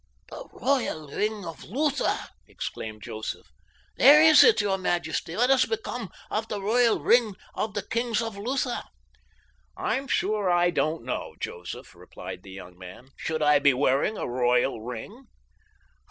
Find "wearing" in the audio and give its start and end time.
13.75-14.17